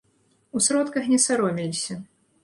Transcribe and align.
У 0.59 0.61
сродках 0.67 1.03
не 1.11 1.19
саромеліся. 1.25 1.99